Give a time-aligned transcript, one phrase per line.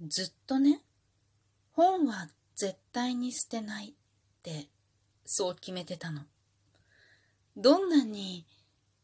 [0.00, 0.82] ずっとね、
[1.72, 3.92] 本は絶対に捨てないっ
[4.42, 4.68] て
[5.24, 6.22] そう決めてたの。
[7.56, 8.46] どんなに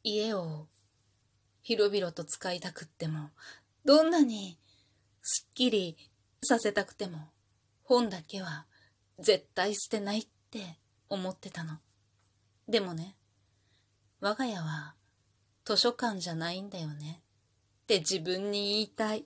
[0.02, 0.66] 家を
[1.62, 3.30] 広々と使いたくっても、
[3.84, 4.58] どんなに
[5.22, 5.96] すっきり
[6.42, 7.30] させたくても、
[7.84, 8.66] 本だけは
[9.18, 10.78] 絶対捨てないって
[11.08, 11.78] 思ってたの。
[12.68, 13.16] でもね、
[14.20, 14.94] 我が家は
[15.64, 17.22] 図書館じゃないんだよね
[17.84, 19.24] って自分に言いたい。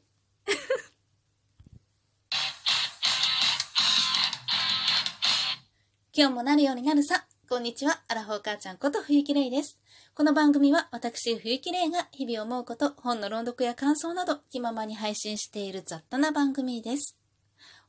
[6.19, 7.27] 今日もなるようになるさ。
[7.47, 8.01] こんにちは。
[8.09, 9.79] アラフォー母ちゃんこと冬木玲です。
[10.15, 17.19] この番組は私冬木玲が日々思うこと、本の朗読や感想など気ままに配信している雑多な番組です。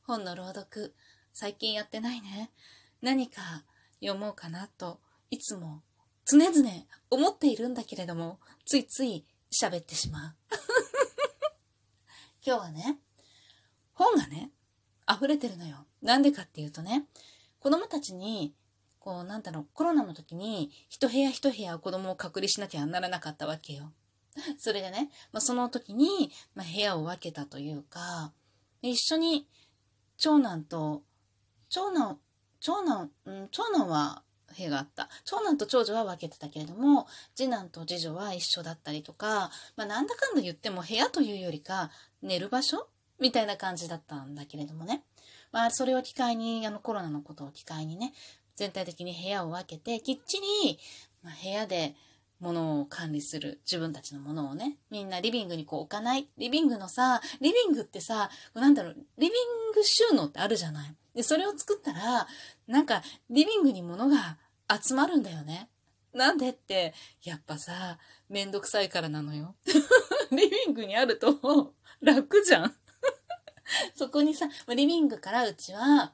[0.02, 0.94] 本の朗読、
[1.32, 2.50] 最近やってないね。
[3.00, 3.64] 何か
[4.02, 5.80] 読もうかなといつも
[6.26, 6.70] 常々
[7.08, 10.36] 思っているんだけれども、ついつい喋ってしまう。
[12.44, 12.98] 今日はね、
[13.94, 14.50] 本がね、
[15.10, 15.86] 溢れてるのよ。
[16.02, 17.06] なんでかっていうとね、
[17.60, 18.54] 子供たちに、
[18.98, 23.92] こう、なんだろう、コロナの時に、一部屋一部屋子供を隔離しなきゃならなかったわけよ。
[24.58, 28.32] それでね、まあ、その時に、まあ、部屋を分けたというか、
[28.82, 29.48] 一緒に
[30.16, 31.02] 長男と、
[31.68, 32.20] 長男、
[32.60, 34.22] 長男、うん、長男は
[34.56, 35.08] 部屋があった。
[35.24, 41.90] 長男と長女は分けてたけれども、次男と次女は一緒だったりとか、まあなんだかんだ言っても部屋というよりか、
[42.22, 45.04] 寝る場所みたいな感じだったんだけれどもね。
[45.52, 48.12] まあ、それを機会に、あの、コロナのことを機会にね、
[48.56, 50.78] 全体的に部屋を分けて、きっちり、
[51.22, 51.94] まあ、部屋で
[52.40, 53.60] 物を管理する。
[53.64, 54.76] 自分たちのものをね。
[54.90, 56.28] みんなリビングにこう置かない。
[56.38, 60.94] リビングのさ、リビングってさ、なんだろう、リビング収納ってあるじゃない。
[61.14, 62.26] で、それを作ったら、
[62.66, 64.38] なんか、リビングに物が
[64.70, 65.68] 集まるんだよね。
[66.12, 69.54] なんでって、やっぱさ、めんどくさいからなのよ。
[70.30, 72.74] リビングにあると楽じゃん。
[73.94, 76.12] そこにさ、リビングからうちは、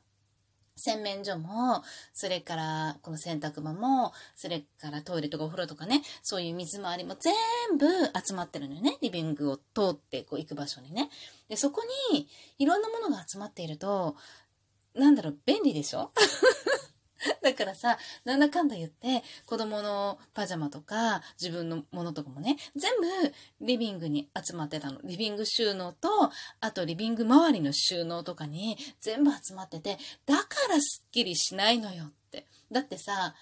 [0.76, 7.32] 洗面所も、それからこの洗濯場も、それからトイレとかお風呂とかね、そういう水回りも全
[7.78, 7.86] 部
[8.26, 8.98] 集まってるのよね。
[9.00, 9.62] リビングを通
[9.92, 11.10] ってこう行く場所にね。
[11.48, 12.28] で、そこに
[12.58, 14.16] いろんなものが集まっていると、
[14.94, 16.10] なんだろう、便利でしょ？
[17.42, 25.00] だからさ、なんだかんだ言って、子供のパジャマとか、自分のものとかもね、全部リビングに集まってたの。
[25.04, 26.08] リビング収納と、
[26.60, 32.46] あとリビング周りの収納とかに全部集まってて、だからスッキリしないのよって。
[32.70, 33.34] だってさ、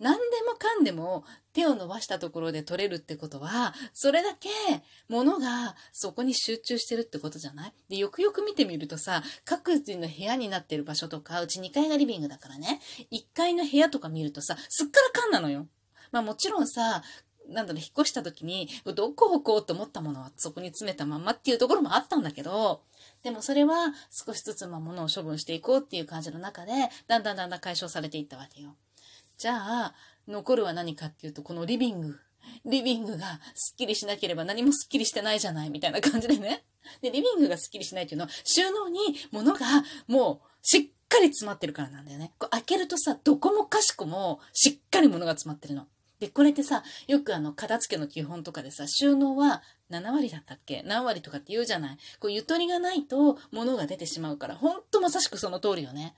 [0.00, 4.48] 何でもかんでも手を伸ばしたところで取れるってことは、それだけ
[5.08, 7.72] 物がそこに集中してるってことじゃない？
[7.88, 12.80] で、よくよく見てみるとさ、各自の部屋になってる場所とか、うち2階がリビングだからね、
[13.12, 15.66] 1階の部屋とか見るとさ、すっからかんなのよ。
[16.12, 17.02] まあもちろんさ、
[17.48, 22.82] なんだろう、引っ越した時に、どこ置こうと思ったものはそこに詰めたまんまっていうところもあったんだけど、
[23.22, 26.72] でもそれは少しずつま物を処分していこうっていう感じの中で、
[27.08, 28.76] だんだんだんだん解消されていったわけよ。
[29.40, 29.94] じゃあ、
[30.28, 32.20] 残るは何かっていうと、このリビング。
[32.66, 36.62] リビングがスッキリしなければ何もスッキリしてないじゃないみたいな感じでね。
[37.00, 39.00] で、リビングがスッキリしないっていうのは、収納に
[39.30, 39.60] 物が
[40.08, 42.34] もうしっかり詰まってるからなんだよね。
[42.38, 45.86] こう開けるとさ、どこもかしこもしっかり物が詰まってるの。
[46.18, 50.82] で、これってさ、よくあの、片付けの基本とかでさ、収納は7割だったっけ？
[50.82, 56.14] 何割とかって言うじゃないこう、ゆとりがないと物が出てしまうから、ほんとまさしくその通りよね。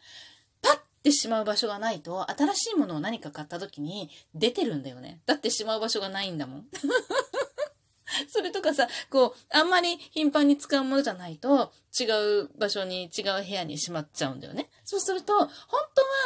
[1.03, 5.21] ってしまう場所がないと、新しいものを何か買った時に出てるんだよね。
[5.27, 6.67] だってしまう場所がないんだもん。
[8.29, 12.05] それとかさ、こう、あんまり頻繁に使うものじゃないと、違
[12.45, 14.71] う場所に、違う部屋にしまっちゃうんだよね。
[14.85, 15.49] そうすると、本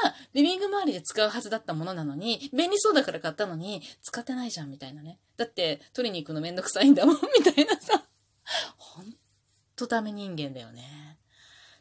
[0.03, 5.19] 当はリビング周りで使うはずだったものなのに、便利そうだから買ったのに、使ってないじゃん、みたいなね。
[5.39, 8.05] だって、取りに行くのめんどくさいんだもん、 みたいなさ。
[8.77, 9.17] ほん
[9.75, 11.19] とダメ人間だよね。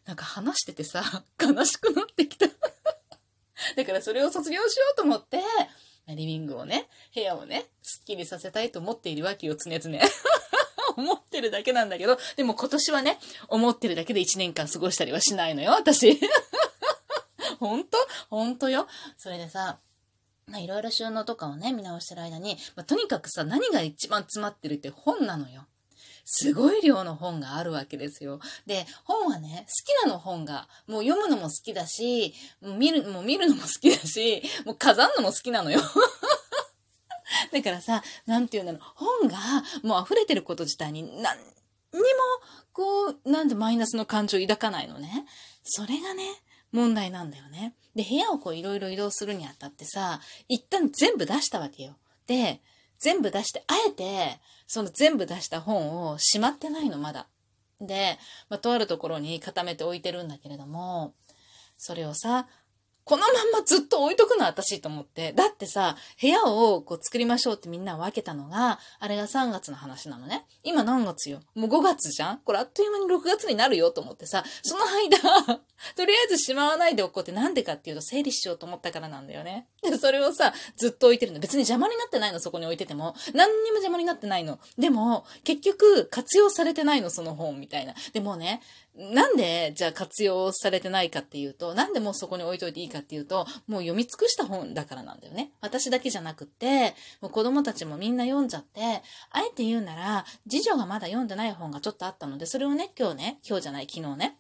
[0.06, 2.46] なんか話しててさ、悲しくなってきた。
[3.76, 5.40] だからそれを卒業しようと思って、
[6.08, 10.04] リビングをね、部屋をね、スッキリさせたいと思っているわけよ、常々。
[10.98, 16.20] 思ってるだけなんだけど、でも今年はね、思ってるだけで1年間過ごしたりはしないのよ、私。
[17.60, 17.98] ほんと
[18.30, 18.88] ほんとよ。
[19.18, 19.80] それでさ、
[20.48, 25.66] まあ、いろいろ収納とかをね、見直してる間に、まあ、とにかくさ、何が一番詰まってるって本なのよ。
[26.26, 28.40] すごい量の本があるわけですよ。
[28.66, 35.80] で、本はね、好きなの本が、もう読むのも好きだし、見る、もう見るのも好きだし、もう飾るのも好きなのよ。
[37.54, 39.38] だからさ、なんていうんだろう、本が
[39.84, 42.02] もう溢れてること自体に何にも、
[42.74, 45.26] こう、なんでマイナスの感情を抱かないのね。
[45.64, 46.24] それがね、
[46.72, 47.76] 問題なんだよね。
[47.96, 51.96] で、部屋をこういろいろ移動するにあたってさ、一旦全部出したわけよ。
[52.28, 52.62] で、
[53.00, 57.28] 全部出して、あえて、その全部出した本をしまってないの、まだ。
[57.82, 58.18] で、
[58.50, 61.14] まあ、とあるところに固めて置いてるんだけれども、
[61.78, 62.48] それをさ、
[63.06, 65.32] このまんまずっと置いとくの私と思って。
[65.32, 70.46] だってさ、部屋をこう作りましょうってみんな分けたのが、あれが3月の話なのね。
[70.64, 71.40] 今何月よ？
[71.54, 72.40] もう5月じゃん？
[72.40, 75.20] これあっという間に6月になるよと思ってさ、その間、
[75.96, 79.68] とりあえずしまわないでおこうってなんでかっていうと整理しようと思ったからなんだよね。
[79.84, 81.40] で、それをさ、ずっと置いてるの。
[81.40, 83.16] 別に邪魔になってないの、そこに置いてても。
[83.36, 84.60] 何にも邪魔になってないの。
[84.80, 87.94] でも、結局、活用されてないの、その本みたいな。
[88.14, 88.64] でもね、
[88.98, 95.52] なんで、じゃあ活用されてないかっていうと、なんでもうそこに置いといていいかっていうと、もう読み尽くした本だからなんだよね。
[95.60, 98.82] 私だけじゃなくって、もう子供たちもみんな読んじゃって、
[99.32, 104.38] あえて言うなら、次女がまだ読んでない本がちょっとあったので、それをね、今日ね、今日じゃない、昨日ね、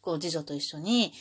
[0.00, 1.12] こう、次女と一緒に、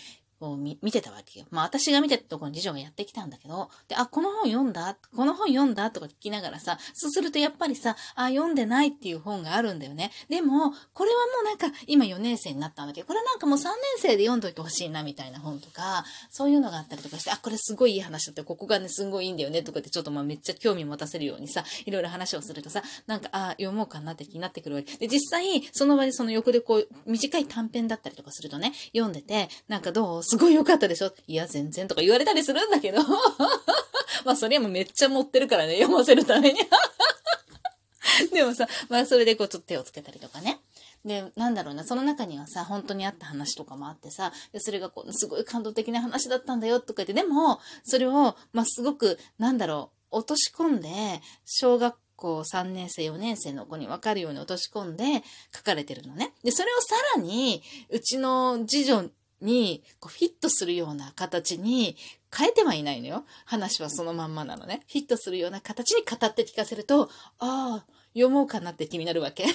[0.41, 1.45] を見てたわけよ。
[1.51, 4.97] まあ私が見てたところに次女がやってきたんだけど、で、あ、この本読んだ？
[5.15, 10.11] この本読んだとか聞きながらさ、そうするとやっぱりさ、あ、読んでないっていう本があるんだよね。
[10.29, 24.97] でも、これはもうなんか今4年生になったんだけど、これなんかもう3年生で読んどいてほしいなみたいな本とか、そういうのがあったりとかして、あ、これすごいいい話だって、ここがね、すごいいいんだよねとかってちょっとまあめっちゃ興味持たせるようにさ、いろいろ話をするとさ、なんか、あ、読もうかなって気になってくるわけ。
[24.97, 30.23] で、実際、その場でその横でこう、短い短編だったりとかするとね、読んでて、なんかどう？
[30.29, 31.11] すごい良かったでしょ？
[31.27, 32.99] いや、全然とか言われたりするんだけど
[34.25, 36.59] まあ、それはもめっちゃ持ってるからね、読ませるために
[38.33, 40.59] でもさ、まあ、それでこう、ちょっと手をつけたりとかね。
[41.05, 55.23] で、なんだろうな、その中にはさ、本当にあった話とかもあってさ、それがこう、すごい感動的な話だったんだよとか言って、でも、それを、まあ、すごく、なんだろう、落とし込んで、小学校3年生、4年生の子に分かるように落とし込んで
[55.55, 56.33] 書かれてるのね。
[56.43, 59.09] で、それをさらに、うちの次女
[59.41, 61.95] にフィットするような形に
[62.35, 63.25] 変えてはいないのよ。
[63.45, 64.81] 話はそのまんまなのね。
[64.87, 67.09] フィットするような形に語って聞かせると、
[67.39, 69.45] ああ、読もうかなって気になるわけ。
[69.47, 69.51] で、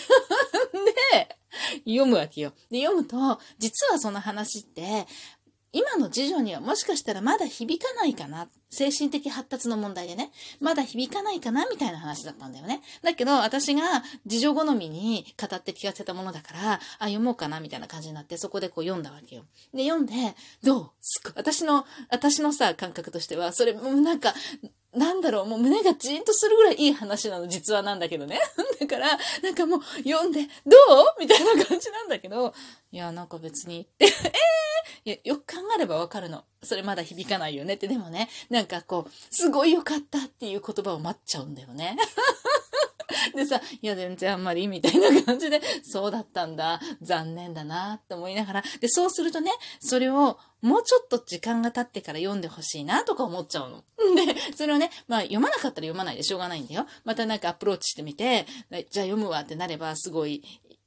[1.87, 2.53] 読むわけよ。
[2.71, 5.07] で、読むと、実はその話って、
[5.75, 8.49] 今の次女にはもしかしたらまだ響かないかな。
[8.71, 10.31] 精神的発達の問題でね。
[10.61, 12.81] まだ響かないかなみたいな話だったんだよね。
[13.03, 19.45] だけど、私が次女好みに語って聞かせたものだから、あ、読もうかなみたいな感じになって、そこでこう読んだわけよ。
[19.73, 20.13] で、読んで、
[20.63, 20.91] どう？
[21.01, 21.33] すごい。
[21.37, 24.33] 私の、私のさ、感覚としては、それ、もうなんか、
[24.93, 28.41] なんだろう、もう胸がジーンとするぐらいいい話なの、実話なんだけどね。
[28.81, 30.49] だから、なんかもう読んで、ど
[31.17, 31.21] う？
[31.21, 32.55] みたいな感じなんだけど、
[32.93, 34.07] いや、なんか別に、え、
[35.05, 36.45] いや、よく考えればわかるの。
[36.63, 37.89] それまだ響かないよねって。
[37.89, 41.97] でもね、なんかこう、すごいよかったっていう言葉を待っちゃうんだよね。
[43.35, 53.85] でさ、いや、全然あんまり、みたいな感じで、そうだったんだ、残念だな、って思いながら、で、そうするとね、それを、もうちょっと時間が経ってから読んでほしいな、とか思っちゃうの。
[54.17, 56.87] で、それをね、まあ、読まなかったら読まないでしょうがないんだよ。
[57.05, 58.47] またなんかアプローチしてみて、
[58.91, 60.43] じゃあ読むわってなれば、すごい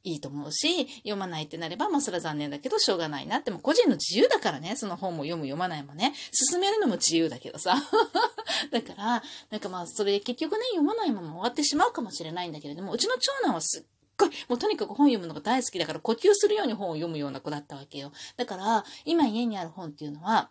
[0.08, 7.76] いいと思うし、読まないってなれば、まあそれは残念だけど、しょうがないなって、も個人の自由だからね、その本も読む読まないもね、進めるのも自由だけどさ。
[8.72, 13.84] だから、なんかまあそれで結局ね、読まないまま終わってしまうかもしれないんだけれども、うちの長男はすっ
[14.18, 18.12] ごい、もうとにかく本読むのが大好きだから呼吸するように本を読むような子だったわけよ。
[18.36, 20.50] だから、今家にある本っていうのは、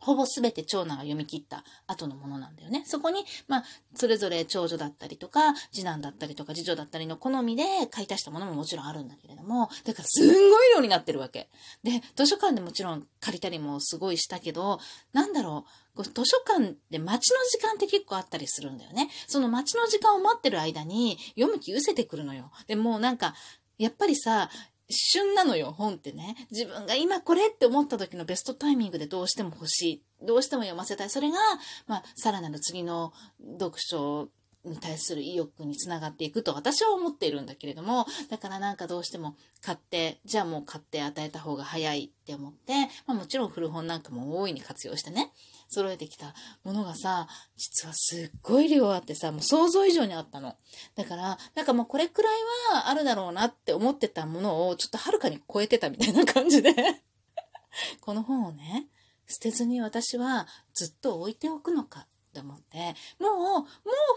[0.00, 2.82] ほぼすべて長男が読み切った後のものなんだよね。
[2.86, 3.64] そこに、まあ、
[3.94, 10.38] それぞれ長女だったりとか、次男だったりとか、次女だったりの好みで買い足したものももちろんあるんだけれども、だからすんごい
[10.74, 11.48] 量になってるわけ。
[11.82, 14.80] で、図書館でもちろん借りたりもすごいしたけど、
[15.12, 19.10] なんだろう、図書館で待ちの時間って結構あったりするんだよね。
[19.26, 22.50] その待ちの時間を待ってる間に読む気失せてくるのよ。
[22.66, 23.34] でもなんか、
[23.78, 24.50] やっぱりさ、
[24.90, 26.36] 旬なのよ、本ってね。
[26.50, 30.02] 自分が今これって思った時のベストタイミングでどうしても欲しい。
[30.22, 31.10] どうしても読ませたい。
[31.10, 31.38] それが、
[31.86, 33.12] まあ、さらなる次の
[33.58, 34.28] 読書
[34.64, 42.72] に対する意欲につながっていくと私は思っているんだけれども、だからなんかどうしても買って、じゃあもう買って与えた方が早いって思って、
[43.06, 45.32] まあもちろん古本なんかも大いに活用してね、
[45.68, 47.26] 揃えてきたものがさ、
[47.56, 50.56] 実はすっごい量あってさ、もう想像以上にあったの。
[50.94, 52.32] だから、なんかもうこれくらい
[52.74, 56.74] はあるだろうなって思ってたものをちょっとはるかに超えてたみたいな感じで
[58.00, 58.88] この本をね、
[59.26, 63.66] 捨てずに私はずっと置いておくのかって思って、もう、もう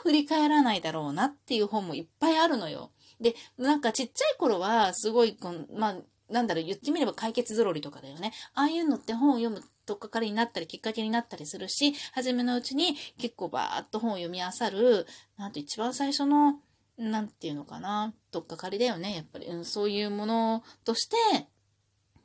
[0.03, 2.91] 振り返らないだろうなっていう本もいっぱいあるのよ。
[3.19, 5.95] で、なんかちっちゃい頃はすごいこの、まあ、
[6.29, 8.31] なんだろう、言ってみれば解決ぞろりとかだよね。
[8.53, 16.59] ああいうのって本を読むとっかかりになったり、きっかけになったりするし、初めのうちに結構バーっと本を読み漁る、なんと一番最初の、
[16.97, 19.47] なんていうのかな、とっかかりだよね、やっぱり。
[19.47, 21.17] うん、そういうものとして、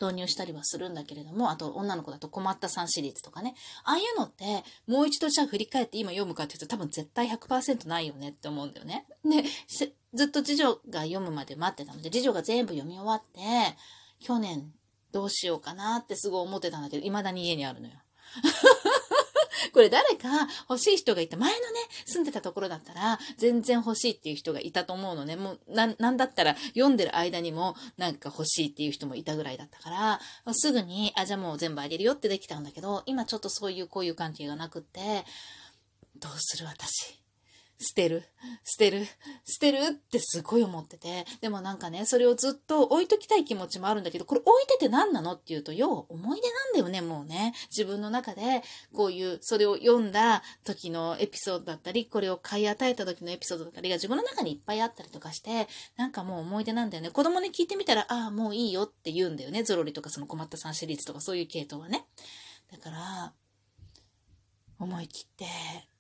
[0.00, 3.54] 導入したりはするんだけれども、あと女の子だと困った三シリーズとかね。
[3.84, 9.06] ああいうのって、もう一度じゃあ振り返って今読むかって言うと多分絶対100%ないよねって思うんだよね。
[9.24, 9.44] で、
[10.14, 13.40] ずっと次女が読むまで待ってたので、次女が全部読み終わって、
[14.20, 14.72] 去年
[15.12, 17.94] どうしようかなってすごい思ってたんだけど、未だに家にあるのよ。
[19.78, 21.36] これ誰か欲しい人がいた。
[21.36, 21.64] 前のね、
[22.04, 25.36] 住んでたところだったら、全然欲しいっていう人がいたと思うのね。
[25.36, 35.24] もう、な、なんだったら、読んでる間にも、なんか欲しいっていう人もいたぐらいだったから、すぐに、あ、じゃあもう全部あげるよってできたんだけど、今ちょっとそういうこういう関係がなくって、
[36.16, 37.16] どうする私。
[37.80, 38.24] 捨てる、
[38.64, 39.06] 捨てる、
[39.44, 47.54] 捨てるってすごい思ってて、でもなんかね、それをずっと置いときたい気持ちもあるんだけど、これ置いてて何なのって言うと、要は思い出なんだよね、もうね。
[47.70, 57.10] 自分の中で、こういう、それを読んだ時のエピソードだったり、これを買い与えた時のエピソードだったりが自分の中にいっぱいあったりとかして、なんかもう思い出なんだよね。
[57.10, 59.62] 子供に聞いてみたら、ああ、もういいよって言うんだよね。
[59.62, 62.06] ゾロリとかその困ったさんシリーズとかそういう系統はね。
[62.72, 63.32] だから、
[64.78, 65.46] 思い切って、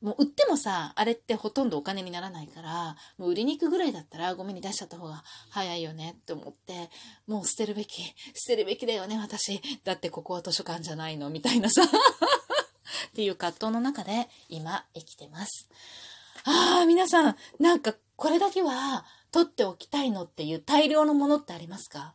[0.00, 6.88] もう売ってもさ、あれってほとんどお金にならないから、もう売りに行くぐらいだったらゴミに出しちゃった方が早いよねって思って、
[7.26, 8.02] もう捨てるべき、
[8.34, 9.60] 捨てるべきだよね、私。
[9.84, 11.82] だってここは図書館じゃないの、みたいなさ。
[13.08, 15.68] っていう葛藤の中で今生きてます。
[16.44, 22.14] ああ、皆さん、なんかこれだけは取っておきたいのっていう大量のものってありますか？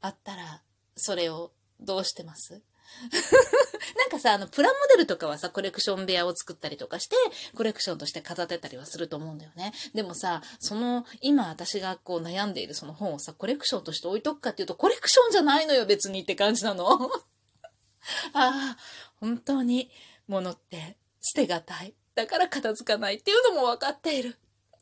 [0.00, 0.62] あったら、
[0.96, 2.62] それをどうしてます？
[3.96, 7.16] なんかさ、あの、プラモデルとかはさ、コレクション部屋を作ったりとかして、
[7.54, 9.72] コレクションとして飾ってたりはすると思うんだよね。
[9.94, 16.86] でもさ、その、今私がこう悩んでいるその本をさ、コレクションとして置いとくかっていうと、コレクションじゃないのよ、別にって感じなの。
[18.32, 18.76] ああ、
[19.20, 19.90] 本当に、
[20.26, 21.94] 物って捨てがたい。
[22.14, 24.38] だから片付かないっていうのも分かっている。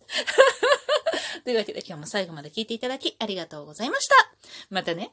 [1.45, 4.15] というわけで今日も最後まで聞いていただきありがとうございました。
[4.71, 5.13] またね。